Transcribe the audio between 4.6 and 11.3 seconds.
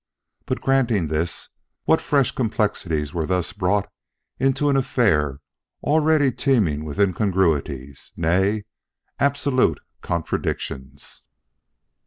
an affair already teeming with incongruities nay, absolute contradictions.